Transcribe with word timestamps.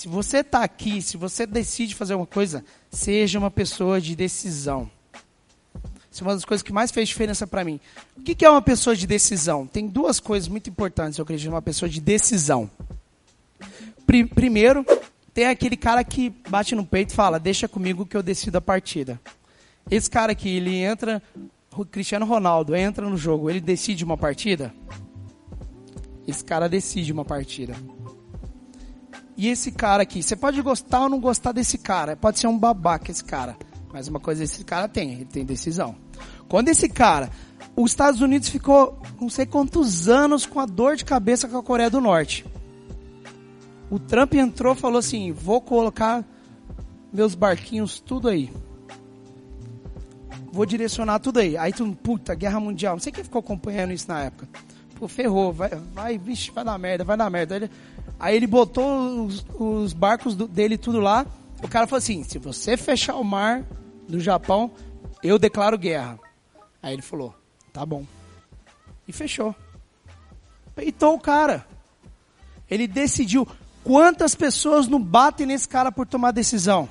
Se 0.00 0.08
você 0.08 0.38
está 0.38 0.64
aqui, 0.64 1.02
se 1.02 1.18
você 1.18 1.44
decide 1.44 1.94
fazer 1.94 2.14
alguma 2.14 2.26
coisa, 2.26 2.64
seja 2.90 3.38
uma 3.38 3.50
pessoa 3.50 4.00
de 4.00 4.16
decisão. 4.16 4.90
Isso 6.10 6.24
é 6.24 6.26
uma 6.26 6.32
das 6.32 6.44
coisas 6.46 6.62
que 6.62 6.72
mais 6.72 6.90
fez 6.90 7.06
diferença 7.06 7.46
para 7.46 7.62
mim. 7.62 7.78
O 8.16 8.22
que 8.22 8.42
é 8.42 8.48
uma 8.48 8.62
pessoa 8.62 8.96
de 8.96 9.06
decisão? 9.06 9.66
Tem 9.66 9.86
duas 9.86 10.18
coisas 10.18 10.48
muito 10.48 10.70
importantes, 10.70 11.18
eu 11.18 11.22
acredito, 11.22 11.50
uma 11.50 11.60
pessoa 11.60 11.86
de 11.86 12.00
decisão. 12.00 12.70
Primeiro, 14.34 14.86
tem 15.34 15.44
aquele 15.44 15.76
cara 15.76 16.02
que 16.02 16.30
bate 16.48 16.74
no 16.74 16.86
peito 16.86 17.10
e 17.10 17.14
fala: 17.14 17.38
Deixa 17.38 17.68
comigo 17.68 18.06
que 18.06 18.16
eu 18.16 18.22
decido 18.22 18.56
a 18.56 18.62
partida. 18.62 19.20
Esse 19.90 20.08
cara 20.08 20.32
aqui, 20.32 20.48
ele 20.48 20.76
entra, 20.76 21.22
o 21.76 21.84
Cristiano 21.84 22.24
Ronaldo 22.24 22.74
entra 22.74 23.06
no 23.06 23.18
jogo, 23.18 23.50
ele 23.50 23.60
decide 23.60 24.02
uma 24.02 24.16
partida? 24.16 24.72
Esse 26.26 26.42
cara 26.42 26.70
decide 26.70 27.12
uma 27.12 27.22
partida. 27.22 27.76
E 29.40 29.48
esse 29.48 29.72
cara 29.72 30.02
aqui, 30.02 30.22
você 30.22 30.36
pode 30.36 30.60
gostar 30.60 31.04
ou 31.04 31.08
não 31.08 31.18
gostar 31.18 31.52
desse 31.52 31.78
cara, 31.78 32.14
pode 32.14 32.38
ser 32.38 32.46
um 32.46 32.58
babaca 32.58 33.10
esse 33.10 33.24
cara, 33.24 33.56
mas 33.90 34.06
uma 34.06 34.20
coisa 34.20 34.44
esse 34.44 34.62
cara 34.62 34.86
tem, 34.86 35.12
ele 35.12 35.24
tem 35.24 35.46
decisão. 35.46 35.96
Quando 36.46 36.68
esse 36.68 36.90
cara, 36.90 37.30
os 37.74 37.90
Estados 37.90 38.20
Unidos 38.20 38.50
ficou 38.50 39.00
não 39.18 39.30
sei 39.30 39.46
quantos 39.46 40.10
anos 40.10 40.44
com 40.44 40.60
a 40.60 40.66
dor 40.66 40.94
de 40.94 41.06
cabeça 41.06 41.48
com 41.48 41.56
a 41.56 41.62
Coreia 41.62 41.88
do 41.88 42.02
Norte. 42.02 42.44
O 43.88 43.98
Trump 43.98 44.34
entrou 44.34 44.74
falou 44.74 44.98
assim: 44.98 45.32
vou 45.32 45.62
colocar 45.62 46.22
meus 47.10 47.34
barquinhos 47.34 47.98
tudo 47.98 48.28
aí. 48.28 48.52
Vou 50.52 50.66
direcionar 50.66 51.18
tudo 51.18 51.38
aí. 51.38 51.56
Aí 51.56 51.72
tu, 51.72 51.90
puta, 52.02 52.34
guerra 52.34 52.60
mundial. 52.60 52.96
Não 52.96 53.00
sei 53.00 53.10
quem 53.10 53.24
ficou 53.24 53.38
acompanhando 53.38 53.94
isso 53.94 54.06
na 54.06 54.20
época. 54.20 54.46
Pô, 55.00 55.08
ferrou, 55.08 55.50
vai, 55.50 55.70
vai, 55.70 56.18
vixe, 56.18 56.50
vai 56.50 56.62
dar 56.62 56.76
merda, 56.76 57.04
vai 57.04 57.16
dar 57.16 57.30
merda. 57.30 57.54
Aí 57.54 57.62
ele, 57.62 57.70
aí 58.20 58.36
ele 58.36 58.46
botou 58.46 59.24
os, 59.24 59.46
os 59.54 59.94
barcos 59.94 60.34
do, 60.36 60.46
dele 60.46 60.76
tudo 60.76 61.00
lá. 61.00 61.24
O 61.62 61.68
cara 61.68 61.86
falou 61.86 61.96
assim: 61.96 62.22
se 62.22 62.38
você 62.38 62.76
fechar 62.76 63.14
o 63.14 63.24
mar 63.24 63.64
do 64.06 64.20
Japão, 64.20 64.70
eu 65.22 65.38
declaro 65.38 65.78
guerra. 65.78 66.20
Aí 66.82 66.92
ele 66.92 67.00
falou: 67.00 67.34
tá 67.72 67.86
bom. 67.86 68.04
E 69.08 69.12
fechou. 69.12 69.56
Peitou 70.74 71.14
o 71.14 71.20
cara. 71.20 71.66
Ele 72.70 72.86
decidiu. 72.86 73.48
Quantas 73.82 74.34
pessoas 74.34 74.86
não 74.86 75.02
batem 75.02 75.46
nesse 75.46 75.66
cara 75.66 75.90
por 75.90 76.06
tomar 76.06 76.32
decisão? 76.32 76.86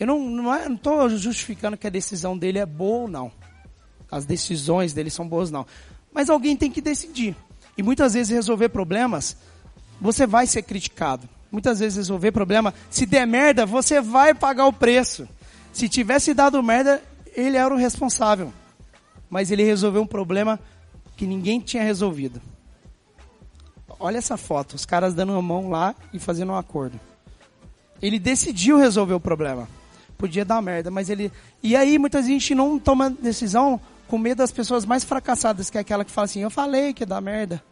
Eu 0.00 0.06
não 0.06 0.72
estou 0.72 0.96
não 0.96 1.06
é, 1.06 1.08
justificando 1.10 1.76
que 1.76 1.86
a 1.86 1.90
decisão 1.90 2.36
dele 2.36 2.58
é 2.58 2.64
boa 2.64 3.02
ou 3.02 3.08
não. 3.08 3.30
As 4.10 4.24
decisões 4.24 4.94
dele 4.94 5.10
são 5.10 5.28
boas 5.28 5.50
não. 5.50 5.66
Mas 6.14 6.30
alguém 6.30 6.56
tem 6.56 6.70
que 6.70 6.80
decidir. 6.80 7.36
E 7.76 7.82
muitas 7.82 8.14
vezes 8.14 8.32
resolver 8.32 8.68
problemas, 8.68 9.36
você 10.00 10.26
vai 10.26 10.46
ser 10.46 10.62
criticado. 10.62 11.28
Muitas 11.50 11.80
vezes 11.80 11.96
resolver 11.96 12.32
problema, 12.32 12.72
se 12.88 13.04
der 13.04 13.26
merda, 13.26 13.66
você 13.66 14.00
vai 14.00 14.32
pagar 14.32 14.66
o 14.66 14.72
preço. 14.72 15.28
Se 15.72 15.88
tivesse 15.88 16.32
dado 16.32 16.62
merda, 16.62 17.02
ele 17.34 17.56
era 17.56 17.74
o 17.74 17.76
responsável. 17.76 18.52
Mas 19.28 19.50
ele 19.50 19.64
resolveu 19.64 20.02
um 20.02 20.06
problema 20.06 20.58
que 21.16 21.26
ninguém 21.26 21.60
tinha 21.60 21.82
resolvido. 21.82 22.40
Olha 23.98 24.18
essa 24.18 24.36
foto, 24.36 24.74
os 24.74 24.84
caras 24.84 25.14
dando 25.14 25.32
a 25.32 25.42
mão 25.42 25.68
lá 25.70 25.94
e 26.12 26.18
fazendo 26.18 26.52
um 26.52 26.56
acordo. 26.56 26.98
Ele 28.02 28.18
decidiu 28.18 28.76
resolver 28.76 29.14
o 29.14 29.20
problema. 29.20 29.68
Podia 30.18 30.44
dar 30.44 30.60
merda, 30.60 30.90
mas 30.90 31.08
ele. 31.08 31.32
E 31.62 31.74
aí 31.74 31.98
muita 31.98 32.22
gente 32.22 32.54
não 32.54 32.78
toma 32.78 33.10
decisão 33.10 33.80
com 34.08 34.18
medo 34.18 34.38
das 34.38 34.52
pessoas 34.52 34.84
mais 34.84 35.04
fracassadas, 35.04 35.70
que 35.70 35.78
é 35.78 35.80
aquela 35.80 36.04
que 36.04 36.10
fala 36.10 36.26
assim: 36.26 36.40
Eu 36.40 36.50
falei 36.50 36.92
que 36.92 37.04
dar 37.04 37.20
merda. 37.20 37.62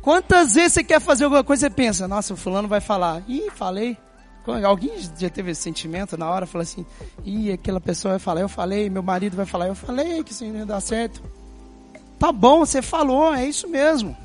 Quantas 0.00 0.54
vezes 0.54 0.74
você 0.74 0.84
quer 0.84 1.00
fazer 1.00 1.24
alguma 1.24 1.44
coisa 1.44 1.66
e 1.66 1.70
pensa: 1.70 2.06
Nossa, 2.06 2.34
o 2.34 2.36
fulano 2.36 2.68
vai 2.68 2.80
falar. 2.80 3.22
Ih, 3.28 3.50
falei. 3.50 3.96
Alguém 4.64 4.92
já 5.18 5.28
teve 5.28 5.50
esse 5.50 5.60
sentimento 5.60 6.16
na 6.16 6.28
hora? 6.30 6.46
Fala 6.46 6.62
assim: 6.62 6.84
Ih, 7.24 7.52
aquela 7.52 7.80
pessoa 7.80 8.12
vai 8.12 8.18
falar, 8.18 8.40
eu 8.40 8.48
falei. 8.48 8.88
Meu 8.88 9.02
marido 9.02 9.36
vai 9.36 9.46
falar, 9.46 9.68
eu 9.68 9.74
falei 9.74 10.22
que 10.24 10.32
isso 10.32 10.44
não 10.44 10.56
ia 10.56 10.66
dar 10.66 10.80
certo. 10.80 11.22
Tá 12.18 12.32
bom, 12.32 12.60
você 12.60 12.82
falou, 12.82 13.32
é 13.32 13.46
isso 13.46 13.68
mesmo 13.68 14.16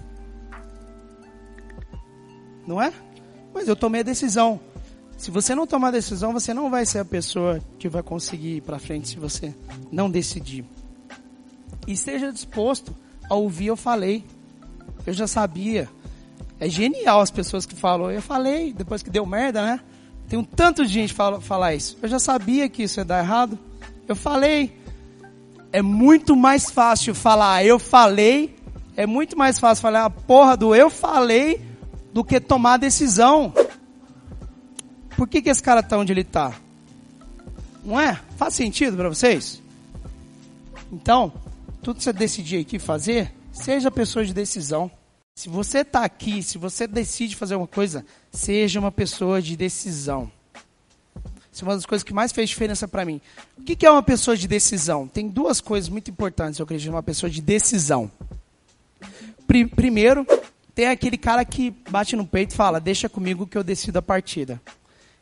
não 2.66 2.82
é? 2.82 2.92
Mas 3.54 3.68
eu 3.68 3.76
tomei 3.76 4.02
a 4.02 4.04
decisão. 4.04 4.60
Se 5.18 5.30
você 5.32 5.54
não 5.56 5.68
tomar 5.68 5.90
a 5.90 5.92
decisão, 5.92 6.34
você 6.34 6.54
não 6.54 6.70
vai 6.70 6.86
ser 6.86 7.00
a 7.00 7.06
pessoa 7.06 7.62
que 7.78 7.88
vai 7.88 8.04
conseguir 8.04 8.58
ir 8.58 8.62
para 8.62 8.80
frente 8.80 9.10
se 9.10 9.18
você 9.18 9.54
não 9.92 10.10
decidir. 10.10 10.66
E 11.88 11.94
esteja 11.94 12.32
disposto 12.32 12.96
a 13.30 13.36
ouvir 13.36 13.68
eu 13.68 13.78
falei. 13.78 14.24
Eu 15.06 15.14
já 15.14 15.28
sabia. 15.28 15.90
É 16.60 16.70
genial 16.70 17.20
as 17.20 17.32
pessoas 17.32 17.66
que 17.66 17.76
falam, 17.76 18.10
eu 18.10 18.22
falei, 18.22 18.72
depois 18.72 19.04
que 19.04 19.10
deu 19.10 19.26
merda, 19.26 19.62
né? 19.62 19.80
Tem 20.30 20.40
um 20.40 20.44
tanto 20.44 20.86
de 20.86 20.94
gente 20.94 21.14
fala, 21.14 21.42
falar 21.42 21.76
isso. 21.76 21.98
Eu 22.02 22.08
já 22.08 22.20
sabia 22.20 22.70
que 22.70 22.84
isso 22.84 23.00
ia 23.00 23.06
dar 23.06 23.20
errado. 23.20 23.60
Eu 24.08 24.16
falei. 24.16 24.80
É 25.72 25.82
muito 25.82 26.36
mais 26.36 26.70
fácil 26.70 27.14
falar 27.14 27.66
eu 27.66 27.80
falei. 27.80 28.56
É 28.96 29.06
muito 29.06 29.38
mais 29.38 29.60
fácil 29.60 29.82
falar 29.82 30.06
a 30.06 30.10
porra 30.10 30.56
do 30.56 30.74
eu 30.76 30.90
falei 30.90 31.62
do 32.14 32.24
que 32.24 32.40
tomar 32.40 32.78
decisão. 32.78 33.52
Por 35.18 35.28
que, 35.28 35.42
que 35.42 35.50
esse 35.50 35.62
cara 35.62 35.80
está 35.80 35.98
onde 35.98 36.14
ele 36.14 36.22
está? 36.22 36.54
Não 37.84 38.00
é? 38.00 38.20
Faz 38.38 38.54
sentido 38.54 38.96
para 38.96 39.10
vocês? 39.10 39.62
Então, 40.92 41.34
tudo 41.84 41.98
que 41.98 42.04
você 42.04 42.14
decidir 42.14 42.62
aqui 42.62 42.80
fazer, 42.80 43.34
seja 43.52 43.92
pessoa 43.92 44.26
de 44.26 44.34
decisão. 44.34 44.90
Se 45.36 45.50
você 45.50 45.80
está 45.80 46.06
aqui, 46.06 46.42
se 46.42 46.58
você 46.58 46.88
decide 46.88 47.36
fazer 47.36 47.56
alguma 47.56 47.68
coisa, 47.68 48.06
seja 48.32 48.80
uma 48.80 48.92
pessoa 48.92 49.42
de 49.42 49.58
decisão. 49.58 50.32
Isso 51.52 51.64
é 51.64 51.68
uma 51.68 51.76
das 51.76 51.86
coisas 51.86 52.04
que 52.04 52.14
mais 52.14 52.32
fez 52.32 52.50
diferença 52.50 52.88
para 52.88 53.04
mim. 53.04 53.20
O 53.58 53.64
que 53.64 53.86
é 53.86 53.92
uma 53.92 54.02
pessoa 54.02 54.38
de 54.38 54.48
decisão? 54.48 55.08
Tem 55.08 55.28
duas 55.28 55.60
coisas 55.60 55.90
muito 55.90 56.10
importantes, 56.10 56.58
eu 56.58 56.64
acredito, 56.64 56.90
uma 56.90 57.04
pessoa 57.04 57.30
de 57.30 57.42
decisão. 57.42 58.10
Primeiro, 59.76 60.26
tem 60.74 60.88
aquele 60.88 61.18
cara 61.18 61.44
que 61.44 61.72
bate 61.90 62.16
no 62.16 62.26
peito 62.26 62.54
e 62.54 62.56
fala: 62.56 62.80
Deixa 62.80 63.10
comigo 63.10 63.46
que 63.46 63.58
eu 63.58 63.64
decido 63.64 64.00
a 64.00 64.02
partida. 64.02 64.60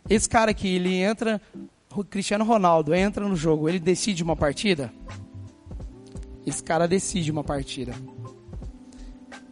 Esse 0.10 0.30
cara 0.30 0.52
aqui, 0.52 0.68
ele 0.68 0.94
entra. 0.94 1.42
O 1.94 2.06
Cristiano 2.06 2.46
Ronaldo 2.46 2.94
entra 2.94 3.28
no 3.28 3.36
jogo, 3.36 3.68
ele 3.68 3.80
decide 3.80 4.24
uma 4.24 4.36
partida? 4.36 4.94
Esse 6.52 6.62
cara 6.62 6.86
decide 6.86 7.32
uma 7.32 7.46
partida. 7.46 7.94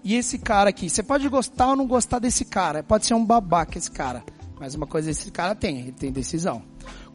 E 0.04 0.16
esse 0.16 0.38
cara 0.38 0.70
aqui, 0.70 0.90
você 0.90 1.02
pode 1.02 1.28
gostar 1.30 1.70
ou 1.70 1.76
não 1.78 1.88
gostar 1.88 2.20
desse 2.20 2.44
cara, 2.44 2.84
pode 2.84 3.06
ser 3.06 3.14
um 3.14 3.26
babaca 3.26 3.78
esse 3.78 3.90
cara, 3.90 4.22
mas 4.60 4.76
uma 4.76 4.86
coisa 4.86 5.10
esse 5.10 5.32
cara 5.32 5.56
tem, 5.56 5.80
ele 5.80 5.92
tem 5.94 6.12
decisão. 6.12 6.62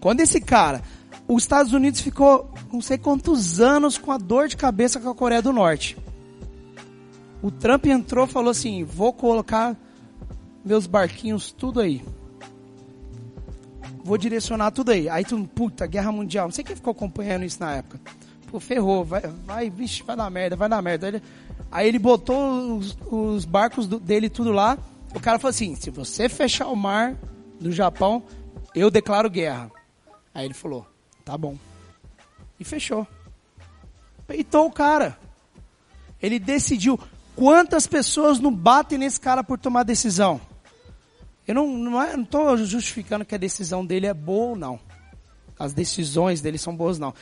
Quando 0.00 0.20
esse 0.20 0.40
cara, 0.40 0.82
os 1.28 1.42
Estados 1.42 1.74
Unidos 1.74 2.00
ficou 2.00 2.50
não 2.72 2.80
sei 2.80 2.96
quantos 2.96 3.60
anos 3.60 3.98
com 3.98 4.10
a 4.10 4.16
dor 4.16 4.48
de 4.48 4.56
cabeça 4.56 4.98
com 4.98 5.10
a 5.10 5.14
Coreia 5.14 5.42
do 5.42 5.52
Norte. 5.52 5.98
O 7.42 7.50
Trump 7.50 7.84
entrou 7.84 8.26
falou 8.26 8.50
assim: 8.50 8.84
vou 8.84 9.12
colocar 9.12 9.76
meus 10.64 10.86
barquinhos 10.86 11.52
tudo 11.52 11.80
aí. 11.80 12.02
Vou 14.02 14.16
direcionar 14.16 14.70
tudo 14.70 14.92
aí. 14.92 15.10
Aí 15.10 15.24
tu, 15.24 15.42
puta, 15.54 15.86
guerra 15.86 16.10
mundial. 16.10 16.46
Não 16.46 16.52
sei 16.52 16.64
quem 16.64 16.76
ficou 16.76 16.92
acompanhando 16.92 17.44
isso 17.44 17.60
na 17.60 17.72
época. 17.72 18.00
Pô, 18.54 18.60
ferrou, 18.60 19.04
vai, 19.04 19.20
vai, 19.20 19.68
vixe, 19.68 20.04
vai 20.04 20.14
dar 20.14 20.30
merda, 20.30 20.54
vai 20.54 20.68
dar 20.68 20.80
merda. 20.80 21.08
Aí 21.08 21.12
ele, 21.12 21.22
aí 21.72 21.88
ele 21.88 21.98
botou 21.98 22.76
os, 22.76 22.96
os 23.10 23.44
barcos 23.44 23.88
do, 23.88 23.98
dele 23.98 24.30
tudo 24.30 24.52
lá. 24.52 24.78
O 25.12 25.18
cara 25.18 25.40
falou 25.40 25.50
assim: 25.50 25.74
se 25.74 25.90
você 25.90 26.28
fechar 26.28 26.68
o 26.68 26.76
mar 26.76 27.16
do 27.58 27.72
Japão, 27.72 28.22
eu 28.72 28.92
declaro 28.92 29.28
guerra. 29.28 29.72
Aí 30.32 30.44
ele 30.44 30.54
falou: 30.54 30.86
tá 31.24 31.36
bom. 31.36 31.58
E 32.60 32.62
fechou. 32.62 33.04
Peitou 34.24 34.66
o 34.66 34.72
cara. 34.72 35.18
Ele 36.22 36.38
decidiu. 36.38 36.96
Quantas 37.34 37.88
pessoas 37.88 38.38
não 38.38 38.54
batem 38.54 38.98
nesse 38.98 39.20
cara 39.20 39.42
por 39.42 39.58
tomar 39.58 39.82
decisão? 39.82 40.40
Eu 41.44 41.56
não 41.56 42.22
estou 42.22 42.54
é, 42.54 42.58
justificando 42.58 43.24
que 43.24 43.34
a 43.34 43.38
decisão 43.38 43.84
dele 43.84 44.06
é 44.06 44.14
boa 44.14 44.50
ou 44.50 44.56
não. 44.56 44.78
As 45.58 45.72
decisões 45.72 46.40
dele 46.40 46.56
são 46.56 46.76
boas 46.76 47.00
não. 47.00 47.12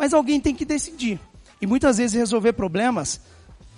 Mas 0.00 0.14
alguém 0.14 0.40
tem 0.40 0.54
que 0.54 0.64
decidir. 0.64 1.20
E 1.60 1.66
muitas 1.66 1.98
vezes 1.98 2.16
resolver 2.16 2.54
problemas, 2.54 3.20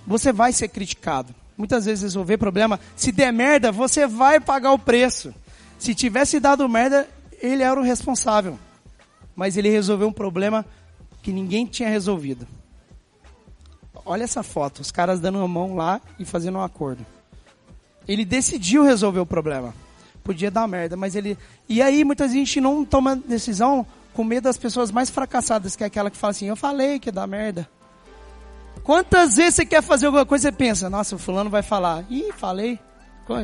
você 0.06 0.32
vai 0.32 0.52
ser 0.52 0.68
criticado. 0.68 1.34
Muitas 1.58 1.84
vezes 1.84 2.02
resolver 2.02 2.38
problema, 2.38 2.78
se 2.94 3.10
der 3.10 3.32
merda, 3.32 3.72
você 3.72 4.06
vai 4.06 4.38
pagar 4.38 4.70
o 4.70 4.78
preço. 4.78 5.34
Se 5.80 5.96
tivesse 5.96 6.38
dado 6.38 6.68
merda, 6.68 7.08
ele 7.40 7.64
era 7.64 7.78
o 7.78 7.82
responsável. 7.82 8.56
Mas 9.34 9.56
ele 9.56 9.68
resolveu 9.68 10.06
um 10.06 10.12
problema 10.12 10.64
que 11.24 11.32
ninguém 11.32 11.66
tinha 11.66 11.88
resolvido. 11.88 12.46
Olha 14.06 14.22
essa 14.22 14.44
foto, 14.44 14.78
os 14.78 14.92
caras 14.92 15.18
dando 15.18 15.40
a 15.40 15.48
mão 15.48 15.74
lá 15.74 16.00
e 16.20 16.24
fazendo 16.24 16.58
um 16.58 16.62
acordo. 16.62 17.04
Ele 18.06 18.24
decidiu 18.24 18.84
resolver 18.84 19.18
o 19.18 19.26
problema. 19.26 19.74
Podia 20.22 20.52
dar 20.52 20.68
merda, 20.68 20.96
mas 20.96 21.16
ele. 21.16 21.36
E 21.68 21.82
aí 21.82 22.04
muita 22.04 22.28
gente 22.28 22.60
não 22.60 22.84
toma 22.84 23.16
decisão 23.16 23.84
com 24.12 24.24
medo 24.24 24.44
das 24.44 24.56
pessoas 24.56 24.90
mais 24.90 25.10
fracassadas, 25.10 25.76
que 25.76 25.84
é 25.84 25.86
aquela 25.86 26.10
que 26.10 26.16
fala 26.16 26.30
assim: 26.32 26.46
Eu 26.46 26.56
falei 26.56 26.98
que 26.98 27.10
dar 27.10 27.26
merda. 27.26 27.68
Quantas 28.82 29.36
vezes 29.36 29.54
você 29.54 29.66
quer 29.66 29.82
fazer 29.82 30.06
alguma 30.06 30.26
coisa 30.26 30.48
e 30.48 30.52
pensa: 30.52 30.90
Nossa, 30.90 31.16
o 31.16 31.18
fulano 31.18 31.50
vai 31.50 31.62
falar. 31.62 32.04
Ih, 32.10 32.32
falei. 32.32 32.78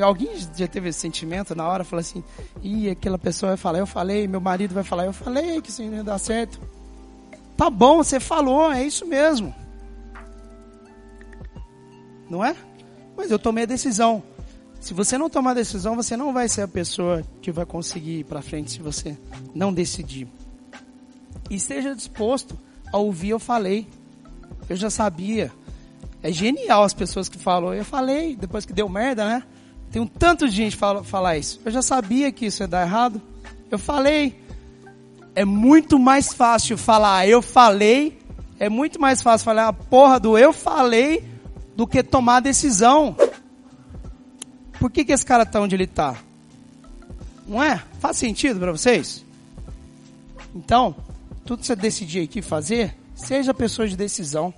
Alguém 0.03 0.31
já 0.56 0.67
teve 0.67 0.88
esse 0.88 0.99
sentimento 0.99 1.55
na 1.55 1.67
hora? 1.67 1.85
Fala 1.85 2.00
assim, 2.00 2.23
ih, 2.62 2.91
aquela 2.91 3.17
pessoa 3.17 3.50
vai 3.50 3.56
falar, 3.56 3.79
eu 3.79 3.87
falei, 3.87 4.26
meu 4.26 4.41
marido 4.41 4.75
vai 4.75 4.82
falar, 4.82 5.06
eu 5.06 5.12
falei 5.12 5.62
que 5.62 5.70
isso 5.70 5.82
não 5.82 5.94
ia 5.94 6.05
dar 6.05 6.19
certo. 6.19 6.61
Tá 7.56 7.70
bom, 7.70 7.99
você 7.99 8.19
falou, 8.20 8.73
é 8.73 8.85
isso 8.85 9.06
mesmo. 9.06 9.55
Não 12.29 12.44
é? 12.44 12.55
Mas 13.17 13.31
eu 13.31 13.38
tomei 13.38 13.65
a 13.65 13.67
decisão. 13.67 14.23
Se 14.81 14.94
você 14.94 15.17
não 15.17 15.31
tomar 15.31 15.55
decisão, 15.55 15.97
você 15.97 16.17
não 16.17 16.32
vai 16.32 16.49
ser 16.49 16.62
a 16.62 16.69
pessoa 16.69 17.23
que 17.41 17.50
vai 17.50 17.65
conseguir 17.65 18.20
ir 18.20 18.25
para 18.25 18.43
frente 18.43 18.73
se 18.73 18.79
você 18.81 19.17
não 19.55 19.73
decidir. 19.73 20.29
E 21.50 21.56
esteja 21.56 21.95
disposto 21.95 22.59
a 22.93 22.99
ouvir 22.99 23.31
eu 23.31 23.39
falei. 23.39 23.87
Eu 24.69 24.77
já 24.77 24.91
sabia. 24.91 25.53
É 26.23 26.33
genial 26.33 26.83
as 26.83 26.93
pessoas 26.93 27.29
que 27.29 27.39
falam, 27.39 27.73
eu 27.73 27.85
falei, 27.85 28.35
depois 28.37 28.65
que 28.67 28.73
deu 28.73 28.89
merda, 28.89 29.25
né? 29.25 29.43
Tem 29.91 30.03
um 30.03 30.06
tanto 30.06 30.49
de 30.49 30.55
gente 30.55 30.77
fala, 30.77 31.03
falar 31.03 31.39
isso. 31.39 31.61
Eu 31.65 31.71
já 31.71 31.81
sabia 31.81 32.31
que 32.31 32.47
isso 32.47 32.62
ia 32.62 32.69
dar 32.69 32.87
errado. 32.87 33.21
Eu 33.71 33.79
falei. 33.79 34.39
É 35.35 35.45
muito 35.45 35.99
mais 35.99 36.33
fácil 36.33 36.77
falar 36.77 37.27
eu 37.29 37.41
falei. 37.41 38.19
É 38.59 38.69
muito 38.69 39.01
mais 39.01 39.23
fácil 39.23 39.44
falar 39.44 39.69
a 39.69 39.73
porra 39.73 40.19
do 40.19 40.37
eu 40.37 40.53
falei 40.53 41.25
do 41.77 41.87
que 41.87 42.03
tomar 42.03 42.37
a 42.37 42.41
decisão. 42.41 43.17
Por 44.81 44.91
que, 44.91 45.05
que 45.05 45.12
esse 45.12 45.25
cara 45.25 45.47
tá 45.47 45.61
onde 45.61 45.77
ele 45.77 45.87
tá? 45.87 46.17
Não 47.47 47.62
é? 47.62 47.83
Faz 48.01 48.17
sentido 48.17 48.61
para 48.61 48.73
vocês? 48.73 49.25
Então, 50.55 50.94
tudo 51.49 51.61
que 51.61 51.67
você 51.67 51.75
decidir 51.75 52.25
aqui 52.25 52.43
fazer, 52.43 52.95
seja 53.15 53.55
pessoa 53.55 53.89
de 53.89 53.97
decisão. 53.97 54.53